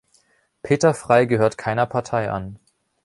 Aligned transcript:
Peter 0.63 0.95
Frey 0.95 1.27
gehört 1.27 1.59
keiner 1.59 1.85
Partei 1.85 2.31
an. 2.31 2.57